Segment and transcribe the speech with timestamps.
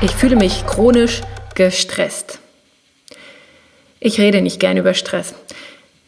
[0.00, 1.22] Ich fühle mich chronisch
[1.56, 2.38] gestresst.
[3.98, 5.34] Ich rede nicht gern über Stress.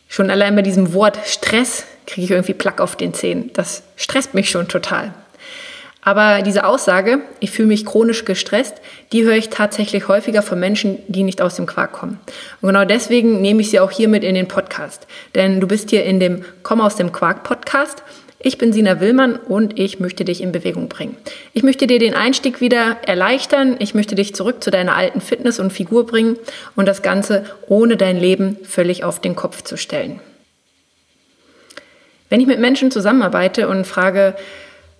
[0.09, 3.51] Schon allein bei diesem Wort Stress kriege ich irgendwie Plack auf den Zähnen.
[3.53, 5.13] Das stresst mich schon total.
[6.03, 8.77] Aber diese Aussage, ich fühle mich chronisch gestresst,
[9.11, 12.21] die höre ich tatsächlich häufiger von Menschen, die nicht aus dem Quark kommen.
[12.61, 15.09] Und genau deswegen nehme ich sie auch hier mit in den Podcast.
[15.35, 18.05] Denn du bist hier in dem Komm aus dem Quark Podcast
[18.43, 21.15] ich bin Sina Willmann und ich möchte dich in Bewegung bringen.
[21.53, 23.77] Ich möchte dir den Einstieg wieder erleichtern.
[23.81, 26.39] Ich möchte dich zurück zu deiner alten Fitness und Figur bringen
[26.75, 30.21] und das Ganze ohne dein Leben völlig auf den Kopf zu stellen.
[32.31, 34.35] Wenn ich mit Menschen zusammenarbeite und frage,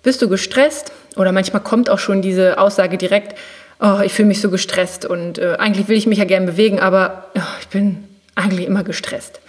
[0.03, 0.91] bist du gestresst?
[1.15, 3.35] Oder manchmal kommt auch schon diese Aussage direkt,
[3.79, 6.79] oh, ich fühle mich so gestresst und äh, eigentlich will ich mich ja gern bewegen,
[6.79, 8.03] aber oh, ich bin
[8.35, 9.41] eigentlich immer gestresst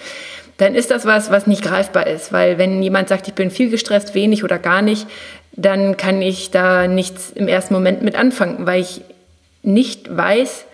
[0.58, 2.32] dann ist das was, was nicht greifbar ist.
[2.32, 5.06] Weil wenn jemand sagt, ich bin viel gestresst, wenig oder gar nicht,
[5.52, 9.02] dann kann ich da nichts im ersten Moment mit anfangen, weil ich
[9.62, 10.64] nicht weiß,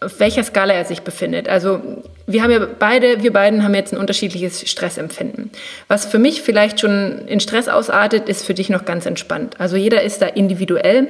[0.00, 1.48] auf welcher Skala er sich befindet.
[1.48, 1.80] Also
[2.26, 5.50] wir haben ja beide, wir beiden haben jetzt ein unterschiedliches Stressempfinden.
[5.88, 9.58] Was für mich vielleicht schon in Stress ausartet, ist für dich noch ganz entspannt.
[9.58, 11.08] Also jeder ist da individuell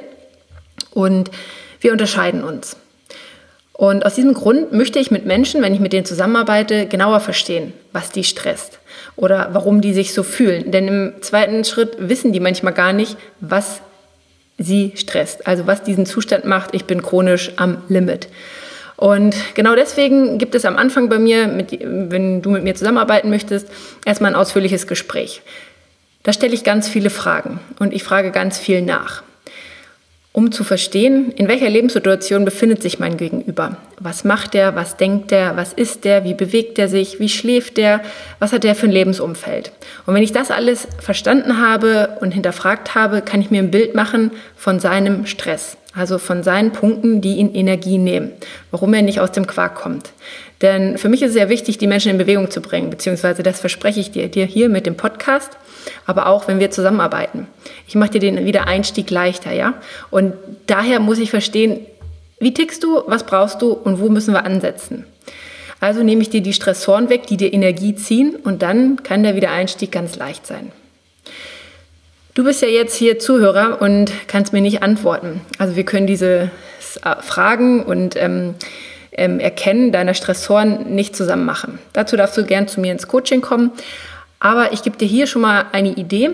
[0.93, 1.31] und
[1.81, 2.77] wir unterscheiden uns.
[3.77, 7.75] Und aus diesem Grund möchte ich mit Menschen, wenn ich mit denen zusammenarbeite, genauer verstehen,
[7.93, 8.79] was die stresst
[9.17, 10.71] oder warum die sich so fühlen.
[10.71, 13.83] Denn im zweiten Schritt wissen die manchmal gar nicht, was
[14.57, 18.29] sie stresst, also was diesen Zustand macht, ich bin chronisch am Limit.
[18.97, 23.29] Und genau deswegen gibt es am Anfang bei mir, mit, wenn du mit mir zusammenarbeiten
[23.29, 23.69] möchtest,
[24.07, 25.43] erstmal ein ausführliches Gespräch.
[26.23, 29.23] Da stelle ich ganz viele Fragen und ich frage ganz viel nach
[30.37, 33.79] um zu verstehen, in welcher Lebenssituation befindet sich mein Gegenüber.
[33.98, 37.78] Was macht er, was denkt er, was ist er, wie bewegt er sich, wie schläft
[37.78, 38.03] er,
[38.39, 39.73] was hat er für ein Lebensumfeld.
[40.05, 43.95] Und wenn ich das alles verstanden habe und hinterfragt habe, kann ich mir ein Bild
[43.95, 48.33] machen von seinem Stress, also von seinen Punkten, die ihn Energie nehmen,
[48.71, 50.11] warum er nicht aus dem Quark kommt.
[50.62, 53.61] Denn für mich ist es sehr wichtig, die Menschen in Bewegung zu bringen, beziehungsweise das
[53.61, 55.56] verspreche ich dir, dir hier mit dem Podcast
[56.05, 57.47] aber auch wenn wir zusammenarbeiten.
[57.87, 59.75] Ich mache dir den Wiedereinstieg leichter, ja?
[60.11, 60.35] Und
[60.67, 61.81] daher muss ich verstehen,
[62.39, 65.05] wie tickst du, was brauchst du und wo müssen wir ansetzen?
[65.81, 69.37] Also nehme ich dir die Stressoren weg, die dir Energie ziehen und dann kann der
[69.37, 70.73] Wiedereinstieg ganz leicht sein.
[72.37, 75.41] Du bist ja jetzt hier Zuhörer und kannst mir nicht antworten.
[75.57, 76.51] Also wir können diese
[77.23, 78.57] Fragen und ähm,
[79.13, 81.79] ähm, Erkennen deiner Stressoren nicht zusammen machen.
[81.95, 83.73] Dazu darfst du gern zu mir ins Coaching kommen.
[84.39, 86.33] Aber ich gebe dir hier schon mal eine Idee,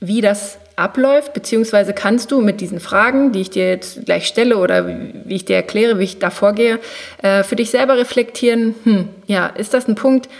[0.00, 4.56] wie das abläuft, beziehungsweise kannst du mit diesen Fragen, die ich dir jetzt gleich stelle
[4.56, 6.78] oder wie ich dir erkläre, wie ich da vorgehe,
[7.20, 10.30] äh, für dich selber reflektieren, hm, ja, ist das ein Punkt,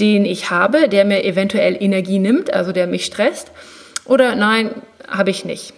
[0.00, 3.52] den ich habe, der mir eventuell Energie nimmt, also der mich stresst,
[4.06, 4.70] oder nein,
[5.08, 5.74] habe ich nicht.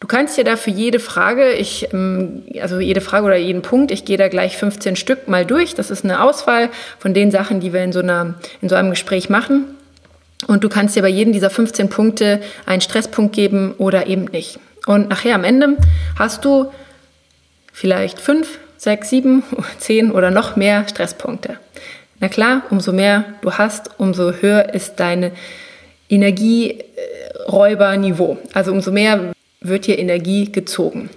[0.00, 3.92] Du kannst dir da für jede Frage, ich, ähm, also jede Frage oder jeden Punkt,
[3.92, 5.76] ich gehe da gleich 15 Stück mal durch.
[5.76, 8.90] Das ist eine Auswahl von den Sachen, die wir in so, einer, in so einem
[8.90, 9.76] Gespräch machen.
[10.48, 14.58] Und du kannst dir bei jedem dieser 15 Punkte einen Stresspunkt geben oder eben nicht.
[14.86, 15.76] Und nachher am Ende
[16.18, 16.72] hast du
[17.72, 19.44] vielleicht fünf, sechs, sieben,
[19.78, 21.58] zehn oder noch mehr Stresspunkte.
[22.18, 25.30] Na klar, umso mehr du hast, umso höher ist deine
[26.12, 28.38] Energieräuberniveau.
[28.52, 31.10] Also umso mehr wird hier Energie gezogen.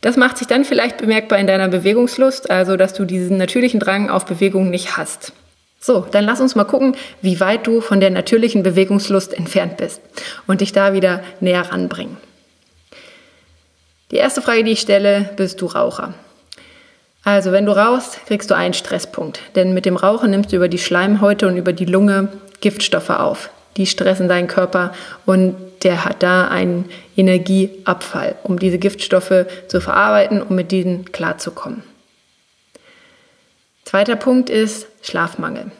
[0.00, 4.10] Das macht sich dann vielleicht bemerkbar in deiner Bewegungslust, also dass du diesen natürlichen Drang
[4.10, 5.32] auf Bewegung nicht hast.
[5.78, 10.00] So, dann lass uns mal gucken, wie weit du von der natürlichen Bewegungslust entfernt bist
[10.46, 12.16] und dich da wieder näher ranbringen.
[14.10, 16.14] Die erste Frage, die ich stelle, bist du Raucher?
[17.24, 20.68] Also, wenn du rauchst, kriegst du einen Stresspunkt, denn mit dem Rauchen nimmst du über
[20.68, 22.28] die Schleimhäute und über die Lunge
[22.60, 23.50] Giftstoffe auf.
[23.76, 24.92] Die stressen deinen Körper
[25.26, 31.82] und der hat da einen Energieabfall, um diese Giftstoffe zu verarbeiten, um mit diesen klarzukommen.
[33.84, 35.70] Zweiter Punkt ist Schlafmangel.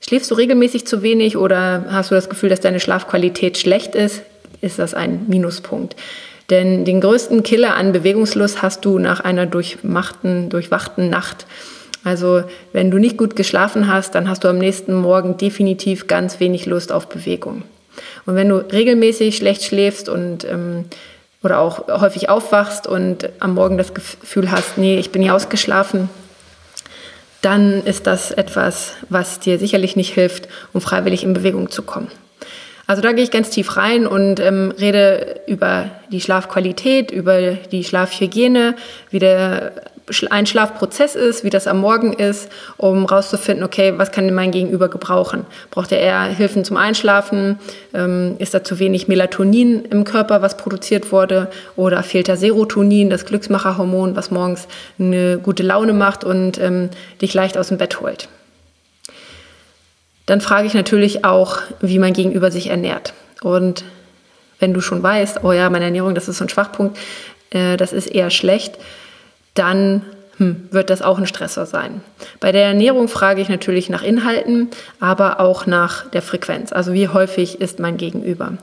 [0.00, 4.22] Schläfst du regelmäßig zu wenig oder hast du das Gefühl, dass deine Schlafqualität schlecht ist,
[4.60, 5.96] ist das ein Minuspunkt.
[6.50, 11.46] Denn den größten Killer an Bewegungslust hast du nach einer durchmachten, durchwachten Nacht.
[12.04, 16.38] Also wenn du nicht gut geschlafen hast, dann hast du am nächsten Morgen definitiv ganz
[16.38, 17.62] wenig Lust auf Bewegung.
[18.26, 20.84] Und wenn du regelmäßig schlecht schläfst und ähm,
[21.42, 26.08] oder auch häufig aufwachst und am Morgen das Gefühl hast, nee, ich bin hier ausgeschlafen,
[27.42, 32.08] dann ist das etwas, was dir sicherlich nicht hilft, um freiwillig in Bewegung zu kommen.
[32.86, 37.84] Also da gehe ich ganz tief rein und ähm, rede über die Schlafqualität, über die
[37.84, 38.76] Schlafhygiene,
[39.10, 39.72] wie der
[40.30, 45.46] Einschlafprozess ist, wie das am Morgen ist, um rauszufinden, okay, was kann mein Gegenüber gebrauchen?
[45.70, 47.58] Braucht er eher Hilfen zum Einschlafen?
[47.94, 51.50] Ähm, ist da zu wenig Melatonin im Körper, was produziert wurde?
[51.76, 54.68] Oder fehlt da Serotonin, das Glücksmacherhormon, was morgens
[54.98, 56.90] eine gute Laune macht und ähm,
[57.22, 58.28] dich leicht aus dem Bett holt?
[60.26, 63.14] Dann frage ich natürlich auch, wie mein Gegenüber sich ernährt.
[63.42, 63.84] Und
[64.58, 66.98] wenn du schon weißt, oh ja, meine Ernährung, das ist so ein Schwachpunkt,
[67.50, 68.78] äh, das ist eher schlecht,
[69.54, 70.02] dann
[70.36, 72.02] hm, wird das auch ein Stressor sein.
[72.40, 74.68] Bei der Ernährung frage ich natürlich nach Inhalten,
[75.00, 76.72] aber auch nach der Frequenz.
[76.72, 78.54] Also wie häufig ist mein Gegenüber?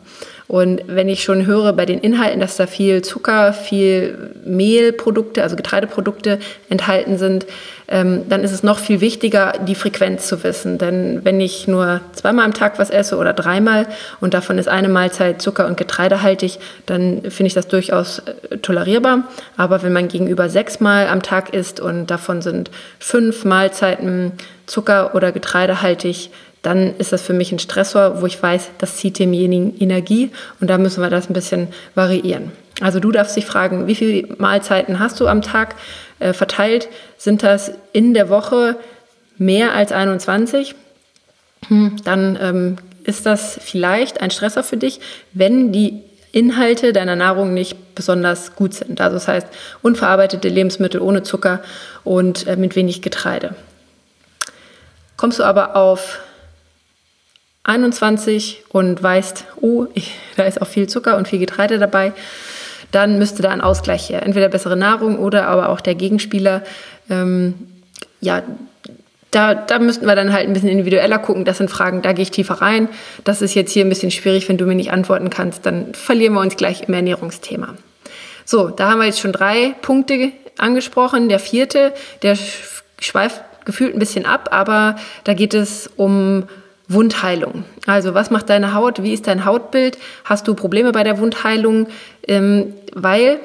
[0.52, 5.56] Und wenn ich schon höre bei den Inhalten, dass da viel Zucker, viel Mehlprodukte, also
[5.56, 7.46] Getreideprodukte enthalten sind,
[7.88, 10.78] ähm, dann ist es noch viel wichtiger, die Frequenz zu wissen.
[10.78, 13.88] Denn wenn ich nur zweimal am Tag was esse oder dreimal
[14.20, 19.24] und davon ist eine Mahlzeit Zucker- und Getreidehaltig, dann finde ich das durchaus äh, tolerierbar.
[19.56, 24.34] Aber wenn man gegenüber sechsmal am Tag isst und davon sind fünf Mahlzeiten
[24.66, 26.30] Zucker- oder Getreidehaltig,
[26.62, 30.70] dann ist das für mich ein Stressor, wo ich weiß, das zieht demjenigen Energie und
[30.70, 32.52] da müssen wir das ein bisschen variieren.
[32.82, 35.76] Also du darfst dich fragen, wie viele Mahlzeiten hast du am Tag
[36.20, 36.88] äh, verteilt?
[37.18, 38.76] Sind das in der Woche
[39.38, 40.76] mehr als 21?
[41.68, 45.00] Hm, dann ähm, ist das vielleicht ein Stressor für dich,
[45.34, 49.02] wenn die Inhalte deiner Nahrung nicht besonders gut sind.
[49.02, 49.48] Also das heißt
[49.82, 51.62] unverarbeitete Lebensmittel ohne Zucker
[52.04, 53.56] und äh, mit wenig Getreide.
[55.18, 56.20] Kommst du aber auf
[57.64, 62.14] 21 und weißt, oh, ich, da ist auch viel Zucker und viel Getreide dabei,
[62.92, 64.24] dann müsste da ein Ausgleich her.
[64.24, 66.64] Entweder bessere Nahrung oder aber auch der Gegenspieler.
[67.10, 67.54] Ähm,
[68.20, 68.44] ja,
[69.32, 71.46] da, da müssten wir dann halt ein bisschen individueller gucken.
[71.46, 72.90] Das sind Fragen, da gehe ich tiefer rein.
[73.24, 76.34] Das ist jetzt hier ein bisschen schwierig, wenn du mir nicht antworten kannst, dann verlieren
[76.34, 77.76] wir uns gleich im Ernährungsthema.
[78.44, 81.30] So, da haben wir jetzt schon drei Punkte angesprochen.
[81.30, 81.94] Der vierte,
[82.24, 82.38] der
[83.00, 86.44] schweift gefühlt ein bisschen ab, aber da geht es um
[86.94, 87.66] Wundheilung.
[87.86, 89.04] Also was macht deine Haut?
[89.04, 89.98] Wie ist dein Hautbild?
[90.24, 91.88] Hast du Probleme bei der Wundheilung?
[92.28, 93.40] Ähm, weil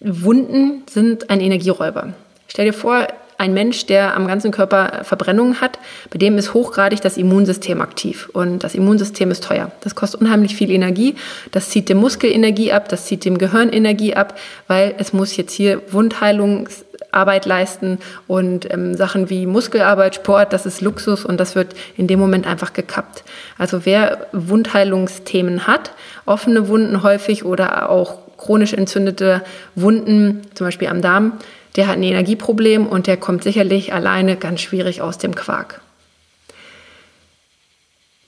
[0.00, 2.14] Wunden sind ein Energieräuber.
[2.48, 3.06] Stell dir vor,
[3.42, 5.80] ein Mensch, der am ganzen Körper Verbrennungen hat,
[6.10, 8.30] bei dem ist hochgradig das Immunsystem aktiv.
[8.32, 9.72] Und das Immunsystem ist teuer.
[9.80, 11.16] Das kostet unheimlich viel Energie.
[11.50, 14.38] Das zieht dem Muskel Energie ab, das zieht dem Gehirn Energie ab,
[14.68, 20.66] weil es muss jetzt hier Wundheilungs Arbeit leisten und ähm, Sachen wie Muskelarbeit, Sport, das
[20.66, 23.22] ist Luxus und das wird in dem Moment einfach gekappt.
[23.58, 25.92] Also wer Wundheilungsthemen hat,
[26.26, 29.42] offene Wunden häufig oder auch chronisch entzündete
[29.74, 31.38] Wunden, zum Beispiel am Darm,
[31.76, 35.80] der hat ein Energieproblem und der kommt sicherlich alleine ganz schwierig aus dem Quark.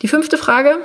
[0.02, 0.76] Die fünfte Frage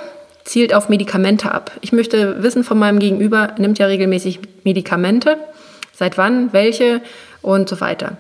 [0.46, 1.72] zielt auf Medikamente ab.
[1.81, 5.38] Ich möchte wissen von meinem Gegenüber, nimmt ja regelmäßig Medikamente.
[6.00, 6.54] Seit wann?
[6.54, 7.01] Welche?
[7.42, 8.18] und so weiter.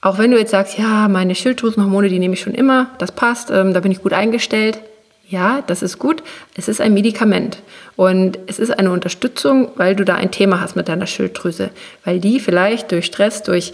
[0.00, 3.50] Auch wenn du jetzt sagst, ja, meine Schilddrüsenhormone, die nehme ich schon immer, das passt,
[3.50, 4.80] ähm, da bin ich gut eingestellt.
[5.28, 6.22] Ja, das ist gut.
[6.56, 7.58] Es ist ein Medikament
[7.96, 11.70] und es ist eine Unterstützung, weil du da ein Thema hast mit deiner Schilddrüse,
[12.04, 13.72] weil die vielleicht durch Stress, durch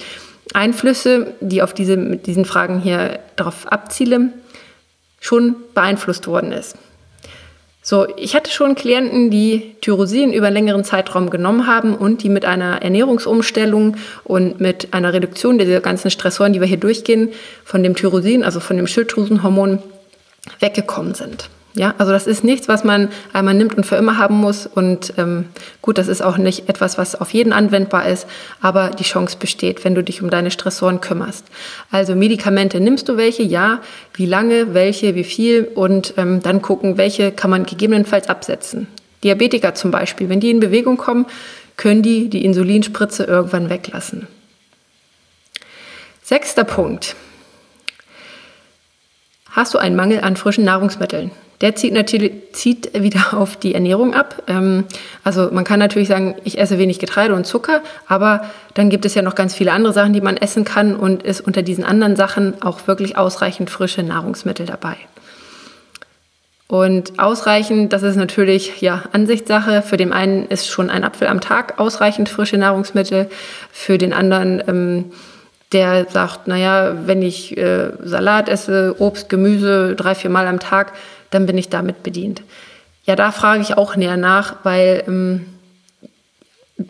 [0.54, 4.34] Einflüsse, die auf diese, mit diesen Fragen hier darauf abzielen,
[5.20, 6.76] schon beeinflusst worden ist.
[7.82, 12.28] So, ich hatte schon Klienten, die Tyrosin über einen längeren Zeitraum genommen haben und die
[12.28, 17.30] mit einer Ernährungsumstellung und mit einer Reduktion dieser ganzen Stressoren, die wir hier durchgehen,
[17.64, 19.82] von dem Tyrosin, also von dem Schilddrüsenhormon,
[20.60, 21.48] weggekommen sind.
[21.78, 24.66] Ja, also das ist nichts, was man einmal nimmt und für immer haben muss.
[24.66, 25.44] Und ähm,
[25.80, 28.26] gut, das ist auch nicht etwas, was auf jeden anwendbar ist,
[28.60, 31.46] aber die Chance besteht, wenn du dich um deine Stressoren kümmerst.
[31.92, 33.44] Also Medikamente, nimmst du welche?
[33.44, 33.80] Ja.
[34.12, 35.68] Wie lange, welche, wie viel?
[35.72, 38.88] Und ähm, dann gucken, welche kann man gegebenenfalls absetzen.
[39.22, 41.26] Diabetiker zum Beispiel, wenn die in Bewegung kommen,
[41.76, 44.26] können die die Insulinspritze irgendwann weglassen.
[46.24, 47.14] Sechster Punkt.
[49.50, 51.30] Hast du einen Mangel an frischen Nahrungsmitteln?
[51.60, 54.42] Der zieht natürlich zieht wieder auf die Ernährung ab.
[54.46, 54.84] Ähm,
[55.24, 59.14] also man kann natürlich sagen, ich esse wenig Getreide und Zucker, aber dann gibt es
[59.14, 62.16] ja noch ganz viele andere Sachen, die man essen kann und ist unter diesen anderen
[62.16, 64.96] Sachen auch wirklich ausreichend frische Nahrungsmittel dabei.
[66.68, 69.80] Und ausreichend, das ist natürlich ja Ansichtssache.
[69.80, 73.30] Für den einen ist schon ein Apfel am Tag ausreichend frische Nahrungsmittel,
[73.72, 75.04] für den anderen ähm,
[75.72, 80.92] der sagt, naja, wenn ich äh, Salat esse, Obst, Gemüse drei, vier Mal am Tag,
[81.30, 82.42] dann bin ich damit bedient.
[83.04, 85.46] Ja, da frage ich auch näher nach, weil ähm,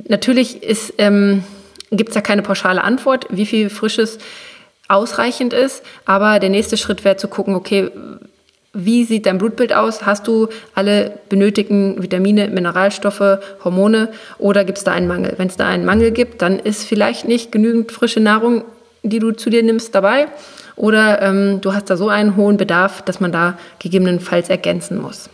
[0.09, 0.61] natürlich
[0.99, 1.45] ähm,
[1.91, 4.19] gibt es da keine pauschale Antwort, wie viel Frisches
[4.89, 7.91] ausreichend ist, aber der nächste Schritt wäre zu gucken, okay,
[8.75, 10.05] wie sieht dein Blutbild aus?
[10.05, 15.35] Hast du alle benötigten Vitamine, Mineralstoffe, Hormone oder gibt es da einen Mangel?
[15.37, 18.65] Wenn es da einen Mangel gibt, dann ist vielleicht nicht genügend frische Nahrung,
[19.03, 20.29] die du zu dir nimmst, dabei.
[20.79, 25.29] Oder ähm, du hast da so einen hohen Bedarf, dass man da gegebenenfalls ergänzen muss.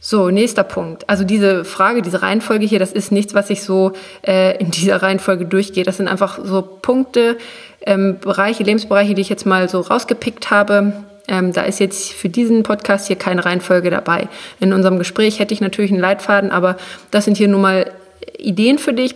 [0.00, 1.06] So, nächster Punkt.
[1.10, 3.92] Also diese Frage, diese Reihenfolge hier, das ist nichts, was ich so
[4.26, 5.84] äh, in dieser Reihenfolge durchgehe.
[5.84, 7.36] Das sind einfach so Punkte,
[7.82, 10.94] ähm, Bereiche, Lebensbereiche, die ich jetzt mal so rausgepickt habe.
[11.28, 14.28] Ähm, da ist jetzt für diesen Podcast hier keine Reihenfolge dabei.
[14.60, 16.78] In unserem Gespräch hätte ich natürlich einen Leitfaden, aber
[17.10, 17.90] das sind hier nun mal
[18.38, 19.14] Ideen für dich,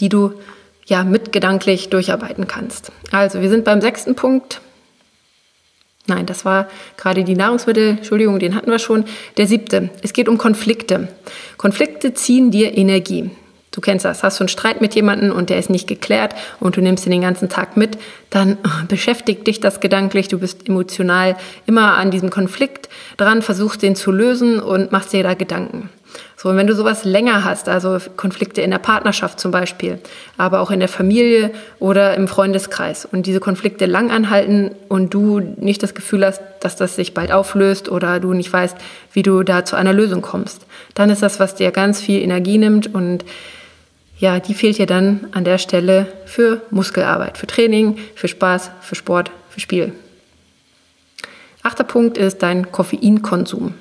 [0.00, 0.32] die du
[0.86, 2.90] ja mitgedanklich durcharbeiten kannst.
[3.12, 4.60] Also, wir sind beim sechsten Punkt.
[6.06, 9.04] Nein, das war gerade die Nahrungsmittel, Entschuldigung, den hatten wir schon.
[9.36, 11.08] Der siebte, es geht um Konflikte.
[11.56, 13.30] Konflikte ziehen dir Energie.
[13.76, 16.78] Du kennst das, hast du einen Streit mit jemandem und der ist nicht geklärt und
[16.78, 17.98] du nimmst ihn den ganzen Tag mit,
[18.30, 18.56] dann
[18.88, 22.88] beschäftigt dich das gedanklich, du bist emotional immer an diesem Konflikt
[23.18, 25.90] dran, versuchst den zu lösen und machst dir da Gedanken.
[26.46, 29.98] So, und wenn du sowas länger hast, also Konflikte in der Partnerschaft zum Beispiel,
[30.36, 31.50] aber auch in der Familie
[31.80, 36.76] oder im Freundeskreis und diese Konflikte lang anhalten und du nicht das Gefühl hast, dass
[36.76, 38.76] das sich bald auflöst oder du nicht weißt,
[39.12, 42.58] wie du da zu einer Lösung kommst, dann ist das, was dir ganz viel Energie
[42.58, 43.24] nimmt und
[44.20, 48.94] ja, die fehlt dir dann an der Stelle für Muskelarbeit, für Training, für Spaß, für
[48.94, 49.90] Sport, für Spiel.
[51.64, 53.74] Achter Punkt ist dein Koffeinkonsum,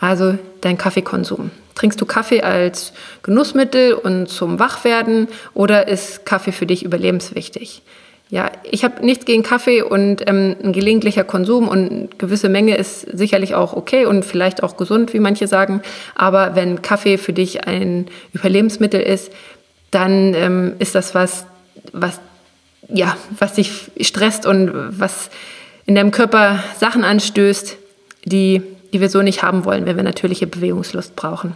[0.00, 1.52] also dein Kaffeekonsum.
[1.84, 7.82] Trinkst du Kaffee als Genussmittel und zum Wachwerden oder ist Kaffee für dich überlebenswichtig?
[8.30, 12.74] Ja, ich habe nichts gegen Kaffee und ähm, ein gelegentlicher Konsum und eine gewisse Menge
[12.78, 15.82] ist sicherlich auch okay und vielleicht auch gesund, wie manche sagen.
[16.14, 19.30] Aber wenn Kaffee für dich ein Überlebensmittel ist,
[19.90, 21.44] dann ähm, ist das was,
[21.92, 22.18] was,
[22.88, 25.28] ja, was dich stresst und was
[25.84, 27.76] in deinem Körper Sachen anstößt,
[28.24, 28.62] die,
[28.94, 31.52] die wir so nicht haben wollen, wenn wir natürliche Bewegungslust brauchen.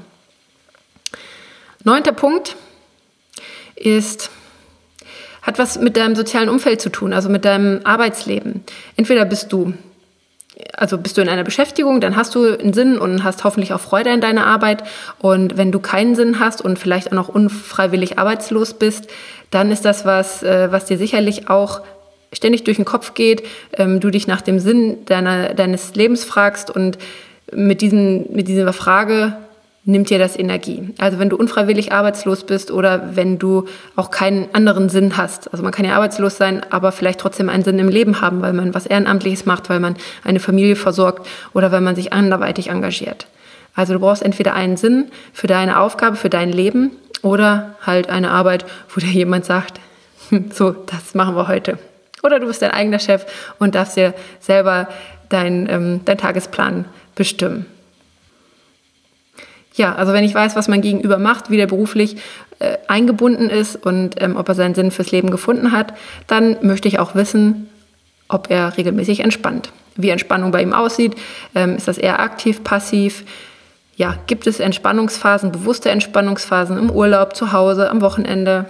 [1.84, 2.56] Neunter Punkt
[3.76, 4.30] ist,
[5.42, 8.64] hat was mit deinem sozialen Umfeld zu tun, also mit deinem Arbeitsleben.
[8.96, 9.74] Entweder bist du
[10.76, 13.80] also bist du in einer Beschäftigung, dann hast du einen Sinn und hast hoffentlich auch
[13.80, 14.82] Freude in deiner Arbeit.
[15.18, 19.08] Und wenn du keinen Sinn hast und vielleicht auch noch unfreiwillig arbeitslos bist,
[19.50, 21.80] dann ist das was, äh, was dir sicherlich auch
[22.32, 26.70] ständig durch den Kopf geht, ähm, du dich nach dem Sinn deiner, deines Lebens fragst
[26.70, 26.98] und
[27.52, 29.36] mit, diesen, mit dieser Frage
[29.88, 30.90] nimmt dir das Energie.
[30.98, 33.64] Also wenn du unfreiwillig arbeitslos bist oder wenn du
[33.96, 35.50] auch keinen anderen Sinn hast.
[35.50, 38.52] Also man kann ja arbeitslos sein, aber vielleicht trotzdem einen Sinn im Leben haben, weil
[38.52, 43.28] man was Ehrenamtliches macht, weil man eine Familie versorgt oder weil man sich anderweitig engagiert.
[43.74, 46.90] Also du brauchst entweder einen Sinn für deine Aufgabe, für dein Leben
[47.22, 49.80] oder halt eine Arbeit, wo dir jemand sagt,
[50.28, 51.78] hm, so, das machen wir heute.
[52.22, 53.24] Oder du bist dein eigener Chef
[53.58, 54.88] und darfst dir selber
[55.30, 57.64] deinen ähm, dein Tagesplan bestimmen
[59.78, 62.16] ja, also wenn ich weiß, was mein Gegenüber macht, wie der beruflich
[62.58, 65.94] äh, eingebunden ist und ähm, ob er seinen Sinn fürs Leben gefunden hat,
[66.26, 67.68] dann möchte ich auch wissen,
[68.28, 69.72] ob er regelmäßig entspannt.
[69.96, 71.14] Wie Entspannung bei ihm aussieht,
[71.54, 73.24] ähm, ist das eher aktiv, passiv?
[73.96, 78.66] Ja, gibt es Entspannungsphasen, bewusste Entspannungsphasen im Urlaub, zu Hause, am Wochenende?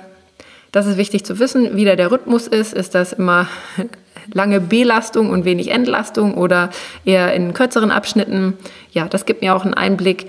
[0.72, 2.74] Das ist wichtig zu wissen, wie da der Rhythmus ist.
[2.74, 3.46] Ist das immer
[4.32, 6.68] lange Belastung und wenig Entlastung oder
[7.06, 8.58] eher in kürzeren Abschnitten?
[8.92, 10.26] Ja, das gibt mir auch einen Einblick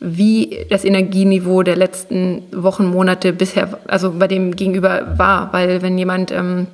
[0.00, 5.52] wie das Energieniveau der letzten Wochen, Monate bisher, also bei dem Gegenüber war.
[5.52, 6.66] Weil wenn jemand ähm,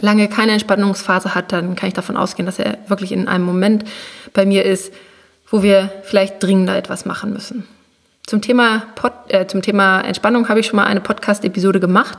[0.00, 3.84] lange keine Entspannungsphase hat, dann kann ich davon ausgehen, dass er wirklich in einem Moment
[4.32, 4.94] bei mir ist,
[5.50, 7.66] wo wir vielleicht dringender etwas machen müssen.
[8.26, 12.18] Zum Thema, Pod, äh, zum Thema Entspannung habe ich schon mal eine Podcast-Episode gemacht.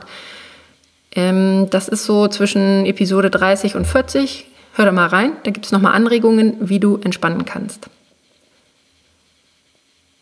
[1.16, 4.46] Ähm, das ist so zwischen Episode 30 und 40.
[4.74, 7.88] Hör da mal rein, da gibt es nochmal Anregungen, wie du entspannen kannst.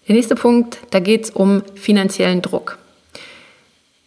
[0.09, 2.79] Der nächste Punkt, da geht es um finanziellen Druck.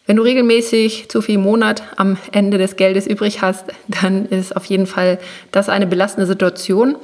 [0.06, 4.66] Wenn du regelmäßig zu viel Monat am Ende des Geldes übrig hast, dann ist auf
[4.66, 5.20] jeden Fall
[5.52, 6.98] das eine belastende Situation.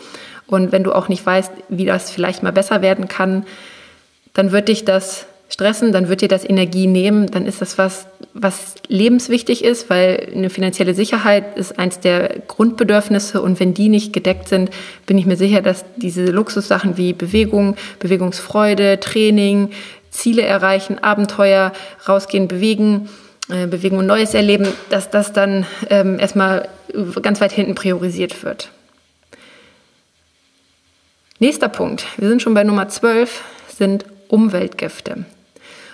[0.46, 3.46] Und wenn du auch nicht weißt, wie das vielleicht mal besser werden kann,
[4.34, 8.08] dann wird dich das stressen, dann wird dir das Energie nehmen, dann ist das was,
[8.34, 14.14] was lebenswichtig ist, weil eine finanzielle Sicherheit ist eins der Grundbedürfnisse und wenn die nicht
[14.14, 14.70] gedeckt sind,
[15.06, 19.72] bin ich mir sicher, dass diese Luxussachen wie Bewegung, Bewegungsfreude, Training,
[20.10, 21.74] Ziele erreichen, Abenteuer,
[22.08, 23.10] rausgehen, bewegen,
[23.50, 26.70] äh, Bewegung und Neues erleben, dass das dann ähm, erstmal
[27.22, 28.72] ganz weit hinten priorisiert wird.
[31.40, 33.44] Nächster Punkt, wir sind schon bei Nummer 12,
[33.76, 35.26] sind Umweltgifte.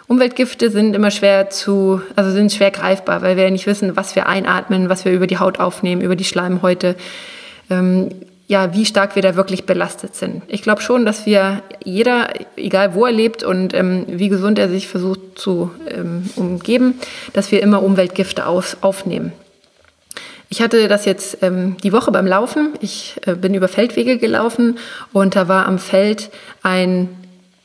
[0.07, 4.15] Umweltgifte sind immer schwer zu, also sind schwer greifbar, weil wir ja nicht wissen, was
[4.15, 6.95] wir einatmen, was wir über die Haut aufnehmen, über die Schleimhäute.
[7.69, 8.09] Ähm,
[8.47, 10.41] ja, wie stark wir da wirklich belastet sind.
[10.47, 14.69] Ich glaube schon, dass wir jeder, egal wo er lebt und ähm, wie gesund er
[14.69, 16.97] sich versucht zu ähm, umgeben,
[17.33, 19.33] dass wir immer Umweltgifte auf, aufnehmen.
[20.49, 22.73] Ich hatte das jetzt ähm, die Woche beim Laufen.
[22.79, 24.77] Ich äh, bin über Feldwege gelaufen
[25.11, 26.29] und da war am Feld
[26.63, 27.09] ein,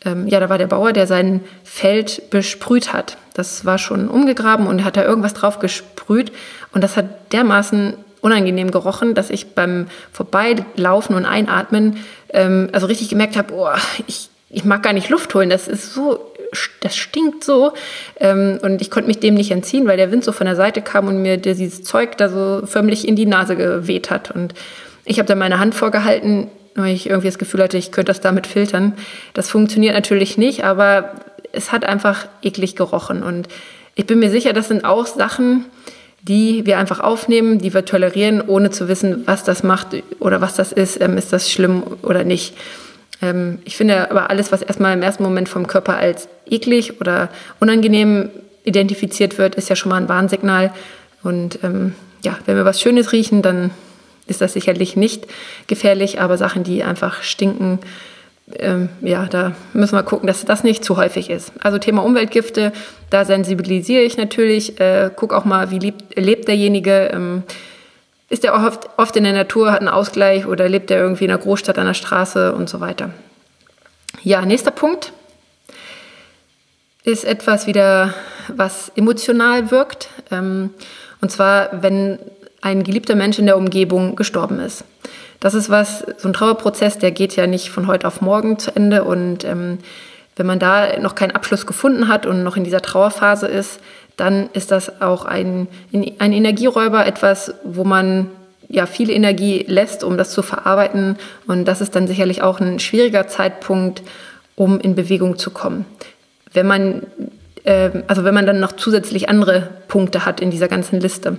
[0.05, 3.17] ähm, ja, da war der Bauer, der sein Feld besprüht hat.
[3.35, 6.33] Das war schon umgegraben und hat da irgendwas drauf gesprüht
[6.73, 11.99] und das hat dermaßen unangenehm gerochen, dass ich beim Vorbeilaufen und Einatmen
[12.33, 13.69] ähm, also richtig gemerkt habe, oh,
[14.07, 15.51] ich, ich mag gar nicht Luft holen.
[15.51, 16.33] Das ist so,
[16.81, 17.73] das stinkt so.
[18.21, 20.83] Ähm, und ich konnte mich dem nicht entziehen, weil der Wind so von der Seite
[20.83, 24.31] kam und mir dieses Zeug da so förmlich in die Nase geweht hat.
[24.31, 24.55] Und
[25.05, 28.21] ich habe da meine Hand vorgehalten, weil ich irgendwie das Gefühl hatte, ich könnte das
[28.21, 28.95] damit filtern.
[29.35, 31.13] Das funktioniert natürlich nicht, aber
[31.53, 33.23] es hat einfach eklig gerochen.
[33.23, 33.49] Und
[33.95, 35.67] ich bin mir sicher, das sind auch Sachen,
[36.23, 39.89] die wir einfach aufnehmen, die wir tolerieren, ohne zu wissen, was das macht
[40.21, 42.55] oder was das ist, ähm, ist das schlimm oder nicht.
[43.21, 47.29] Ähm, ich finde aber alles, was erstmal im ersten Moment vom Körper als eklig oder
[47.59, 48.31] unangenehm
[48.65, 50.73] identifiziert wird, ist ja schon mal ein Warnsignal.
[51.25, 53.71] Und ähm, ja, wenn wir was Schönes riechen, dann
[54.27, 55.27] ist das sicherlich nicht
[55.67, 57.81] gefährlich, aber Sachen, die einfach stinken,
[58.59, 61.53] ähm, ja, da müssen wir gucken, dass das nicht zu häufig ist.
[61.61, 62.73] Also Thema Umweltgifte,
[63.11, 67.11] da sensibilisiere ich natürlich, äh, guck auch mal, wie lebt, lebt derjenige.
[67.13, 67.43] Ähm,
[68.29, 71.31] ist er oft, oft in der Natur, hat einen Ausgleich oder lebt er irgendwie in
[71.31, 73.11] einer Großstadt an der Straße und so weiter.
[74.23, 75.13] Ja, nächster Punkt
[77.05, 78.15] ist etwas wieder,
[78.49, 80.09] was emotional wirkt.
[80.31, 80.71] Ähm,
[81.21, 82.19] und zwar, wenn
[82.63, 84.85] ein geliebter Mensch in der Umgebung gestorben ist
[85.43, 88.77] das ist was, so ein Trauerprozess, der geht ja nicht von heute auf morgen zu
[88.77, 89.03] Ende.
[89.03, 89.79] Und ähm,
[90.37, 93.81] wenn man da noch keinen Abschluss gefunden hat und noch in dieser Trauerphase ist,
[94.17, 98.31] dann ist das auch ein, ein Energieräuber, etwas, wo man
[98.69, 101.17] ja viel Energie lässt, um das zu verarbeiten.
[101.49, 104.03] Und das ist dann sicherlich auch ein schwieriger Zeitpunkt,
[104.55, 105.87] um in Bewegung zu kommen.
[106.53, 107.03] Wenn man,
[107.65, 111.39] äh, also wenn man dann noch zusätzlich andere Punkte hat in dieser ganzen Liste.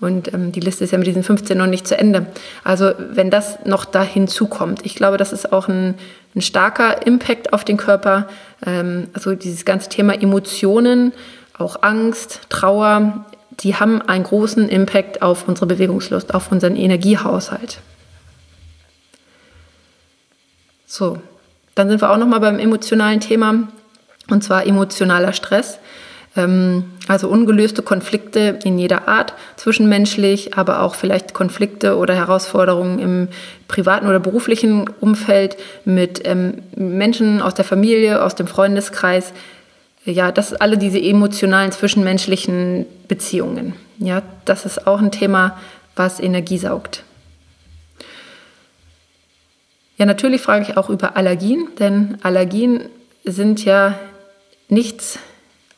[0.00, 2.26] Und ähm, die Liste ist ja mit diesen 15 noch nicht zu Ende.
[2.64, 5.94] Also wenn das noch da hinzukommt, ich glaube, das ist auch ein,
[6.34, 8.28] ein starker Impact auf den Körper.
[8.64, 11.12] Ähm, also dieses ganze Thema Emotionen,
[11.58, 13.26] auch Angst, Trauer,
[13.60, 17.80] die haben einen großen Impact auf unsere Bewegungslust, auf unseren Energiehaushalt.
[20.86, 21.18] So,
[21.74, 23.68] dann sind wir auch noch mal beim emotionalen Thema
[24.28, 25.78] und zwar emotionaler Stress.
[26.36, 33.28] Ähm, also ungelöste Konflikte in jeder Art, zwischenmenschlich, aber auch vielleicht Konflikte oder Herausforderungen im
[33.66, 39.32] privaten oder beruflichen Umfeld mit ähm, Menschen aus der Familie, aus dem Freundeskreis.
[40.04, 43.74] Ja, das alle diese emotionalen zwischenmenschlichen Beziehungen.
[43.98, 45.58] Ja, das ist auch ein Thema,
[45.96, 47.02] was Energie saugt.
[49.98, 52.88] Ja, natürlich frage ich auch über Allergien, denn Allergien
[53.24, 53.98] sind ja
[54.70, 55.18] nichts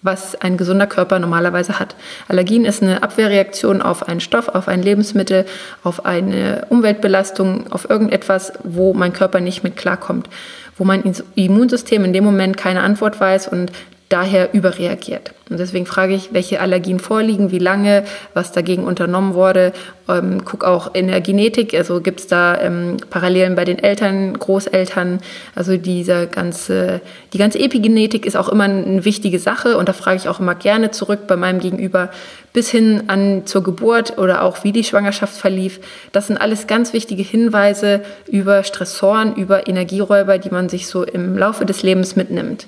[0.03, 1.95] was ein gesunder Körper normalerweise hat.
[2.29, 5.47] Allergien ist eine Abwehrreaktion auf einen Stoff, auf ein Lebensmittel,
[5.85, 10.29] auf eine Umweltbelastung, auf irgendetwas, wo mein Körper nicht mit klarkommt,
[10.77, 13.71] wo mein Immunsystem in dem Moment keine Antwort weiß und
[14.13, 15.33] daher überreagiert.
[15.49, 19.73] Und deswegen frage ich, welche Allergien vorliegen, wie lange, was dagegen unternommen wurde.
[20.09, 24.39] Ähm, guck auch in der Genetik, also gibt es da ähm, Parallelen bei den Eltern,
[24.39, 25.21] Großeltern.
[25.55, 27.01] Also diese ganze,
[27.33, 30.55] die ganze Epigenetik ist auch immer eine wichtige Sache und da frage ich auch immer
[30.55, 32.11] gerne zurück bei meinem Gegenüber
[32.53, 35.81] bis hin an zur Geburt oder auch wie die Schwangerschaft verlief.
[36.13, 41.37] Das sind alles ganz wichtige Hinweise über Stressoren, über Energieräuber, die man sich so im
[41.39, 42.67] Laufe des Lebens mitnimmt.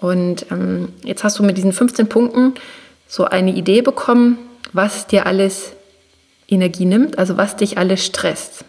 [0.00, 2.54] Und ähm, jetzt hast du mit diesen 15 Punkten
[3.06, 4.38] so eine Idee bekommen,
[4.72, 5.72] was dir alles
[6.48, 8.64] Energie nimmt, also was dich alles stresst.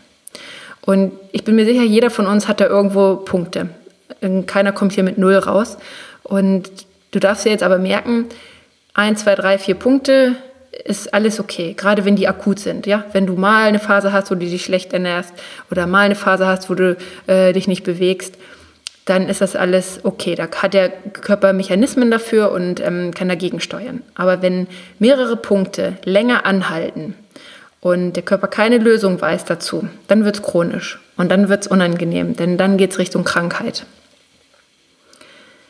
[0.81, 3.69] Und ich bin mir sicher, jeder von uns hat da irgendwo Punkte.
[4.47, 5.77] Keiner kommt hier mit Null raus.
[6.23, 6.69] Und
[7.11, 8.25] du darfst dir jetzt aber merken,
[8.93, 10.35] ein, zwei, drei, vier Punkte
[10.83, 12.87] ist alles okay, gerade wenn die akut sind.
[12.87, 13.03] Ja?
[13.11, 15.33] Wenn du mal eine Phase hast, wo du dich schlecht ernährst
[15.69, 18.35] oder mal eine Phase hast, wo du äh, dich nicht bewegst,
[19.05, 20.35] dann ist das alles okay.
[20.35, 24.01] Da hat der Körper Mechanismen dafür und ähm, kann dagegen steuern.
[24.15, 24.67] Aber wenn
[24.99, 27.15] mehrere Punkte länger anhalten
[27.81, 31.67] und der Körper keine Lösung weiß dazu, dann wird es chronisch und dann wird es
[31.67, 33.85] unangenehm, denn dann geht es Richtung Krankheit.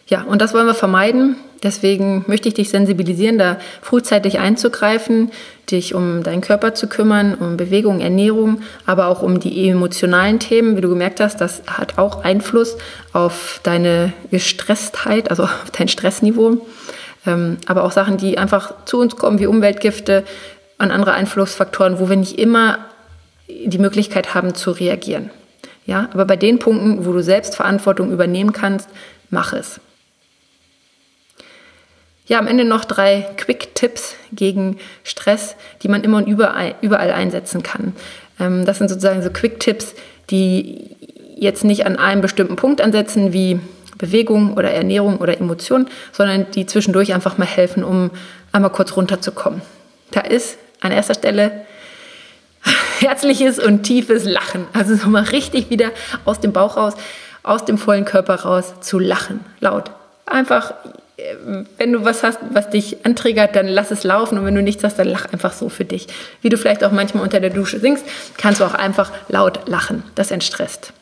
[0.10, 1.36] Ja, und das wollen wir vermeiden.
[1.62, 5.30] Deswegen möchte ich dich sensibilisieren, da frühzeitig einzugreifen,
[5.70, 10.78] dich um deinen Körper zu kümmern, um Bewegung, Ernährung, aber auch um die emotionalen Themen.
[10.78, 12.78] Wie du gemerkt hast, das hat auch Einfluss
[13.14, 16.66] auf deine Gestresstheit, also auf dein Stressniveau.
[17.28, 20.24] Ähm, aber auch Sachen, die einfach zu uns kommen, wie Umweltgifte
[20.80, 22.80] und andere Einflussfaktoren, wo wir nicht immer
[23.48, 25.30] die Möglichkeit haben zu reagieren.
[25.86, 28.90] Ja, aber bei den Punkten, wo du selbst Verantwortung übernehmen kannst,
[29.30, 29.82] mach es.
[32.30, 37.64] Ja, am Ende noch drei Quick-Tipps gegen Stress, die man immer und überall, überall einsetzen
[37.64, 37.96] kann.
[38.40, 39.96] Ähm, das sind sozusagen so Quick-Tipps,
[40.30, 40.96] die
[41.36, 43.60] jetzt nicht an einem bestimmten Punkt ansetzen, wie
[43.98, 48.12] Bewegung oder Ernährung oder Emotion, sondern die zwischendurch einfach mal helfen, um
[48.52, 49.64] einmal kurz runterzukommen.
[50.12, 51.66] Da ist an erster Stelle
[53.00, 54.68] herzliches und tiefes Lachen.
[54.74, 55.90] Also so mal richtig wieder
[56.26, 56.94] aus dem Bauch raus,
[57.42, 59.40] aus dem vollen Körper raus zu lachen.
[59.62, 59.90] Laut.
[60.28, 60.76] Einfach
[61.78, 64.84] wenn du was hast, was dich antriggert, dann lass es laufen und wenn du nichts
[64.84, 66.08] hast, dann lach einfach so für dich.
[66.42, 68.06] Wie du vielleicht auch manchmal unter der Dusche singst,
[68.38, 70.04] kannst du auch einfach laut lachen.
[70.16, 70.94] Das entstresst.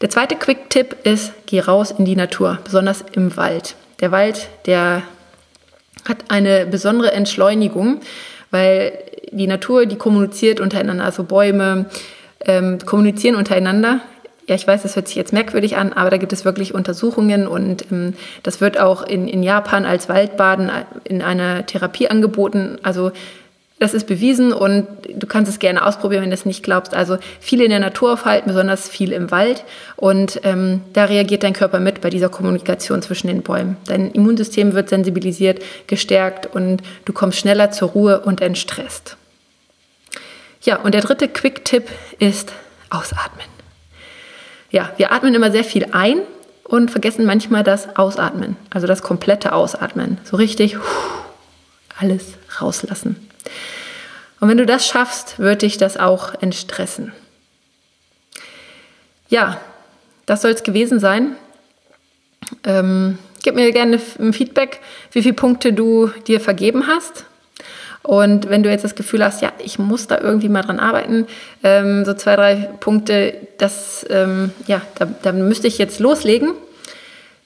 [0.00, 3.74] Der zweite Quick-Tipp ist, geh raus in die Natur, besonders im Wald.
[4.00, 5.02] Der Wald, der
[6.08, 8.00] hat eine besondere Entschleunigung,
[8.50, 8.98] weil
[9.30, 11.86] die Natur, die kommuniziert untereinander, also Bäume
[12.46, 14.00] ähm, kommunizieren untereinander
[14.46, 17.46] ja, ich weiß, das hört sich jetzt merkwürdig an, aber da gibt es wirklich Untersuchungen
[17.46, 20.70] und ähm, das wird auch in, in Japan als Waldbaden
[21.04, 22.78] in einer Therapie angeboten.
[22.82, 23.12] Also
[23.78, 26.94] das ist bewiesen und du kannst es gerne ausprobieren, wenn du es nicht glaubst.
[26.94, 29.64] Also viel in der Natur aufhalten, besonders viel im Wald.
[29.96, 33.78] Und ähm, da reagiert dein Körper mit bei dieser Kommunikation zwischen den Bäumen.
[33.86, 39.16] Dein Immunsystem wird sensibilisiert, gestärkt und du kommst schneller zur Ruhe und entstresst.
[40.62, 41.84] Ja, und der dritte Quick-Tipp
[42.18, 42.52] ist
[42.90, 43.59] ausatmen
[44.70, 46.22] ja, wir atmen immer sehr viel ein
[46.64, 50.18] und vergessen manchmal das Ausatmen, also das komplette Ausatmen.
[50.24, 50.76] So richtig
[51.98, 53.28] alles rauslassen.
[54.40, 57.12] Und wenn du das schaffst, wird dich das auch entstressen.
[59.28, 59.60] Ja,
[60.26, 61.36] das soll es gewesen sein.
[62.64, 64.80] Ähm, gib mir gerne ein Feedback,
[65.12, 67.26] wie viele Punkte du dir vergeben hast.
[68.02, 71.26] Und wenn du jetzt das Gefühl hast, ja, ich muss da irgendwie mal dran arbeiten,
[71.62, 76.52] ähm, so zwei, drei Punkte, das, ähm, ja, da, da müsste ich jetzt loslegen,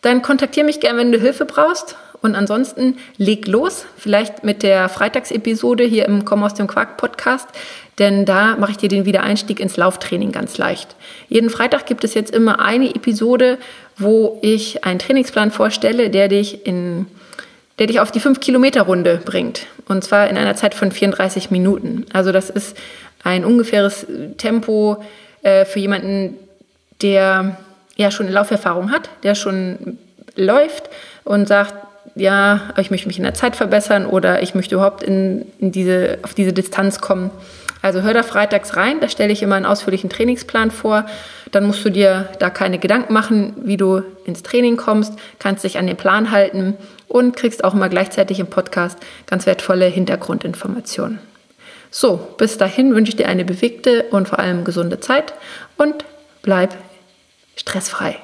[0.03, 1.97] dann kontaktiere mich gerne, wenn du Hilfe brauchst.
[2.21, 7.47] Und ansonsten leg los, vielleicht mit der Freitagsepisode hier im Komm aus dem Quark Podcast,
[7.99, 10.97] denn da mache ich dir den Wiedereinstieg ins Lauftraining ganz leicht.
[11.29, 13.59] Jeden Freitag gibt es jetzt immer eine Episode,
[13.99, 17.07] wo ich einen Trainingsplan vorstelle, der dich in
[17.79, 19.67] der dich auf die 5-Kilometer-Runde bringt.
[19.89, 22.07] Und zwar in einer Zeit von 34 Minuten.
[22.13, 22.77] Also das ist
[23.23, 24.07] ein ungefähres
[24.37, 25.03] Tempo
[25.43, 26.37] äh, für jemanden,
[27.03, 27.57] der
[27.97, 29.99] ja schon eine Lauferfahrung hat, der schon
[30.37, 30.91] läuft
[31.25, 31.75] und sagt,
[32.17, 36.19] ja, ich möchte mich in der Zeit verbessern oder ich möchte überhaupt in, in diese,
[36.23, 37.31] auf diese Distanz kommen.
[37.83, 41.07] Also hör da freitags rein, da stelle ich immer einen ausführlichen Trainingsplan vor.
[41.55, 45.79] Dann musst du dir da keine Gedanken machen, wie du ins Training kommst, kannst dich
[45.79, 51.21] an den Plan halten und kriegst auch immer gleichzeitig im Podcast ganz wertvolle Hintergrundinformationen.
[51.93, 55.33] So, bis dahin wünsche ich dir eine bewegte und vor allem gesunde Zeit
[55.77, 56.05] und
[56.43, 56.75] bleib
[57.55, 58.17] stressfrei.